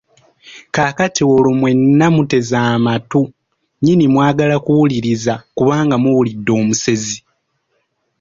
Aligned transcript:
Kaakati 0.75 1.21
olwo 1.33 1.51
mwenna 1.59 2.05
muteze 2.15 2.55
amatu 2.75 3.21
nnyini 3.31 4.05
mwagala 4.13 4.53
okuwuliriza 4.59 5.33
kubanga 5.57 5.95
muwulidde 6.03 6.51
omusezi. 6.61 7.17